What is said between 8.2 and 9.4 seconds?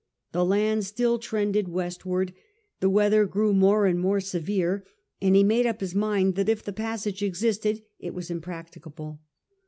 impracticable.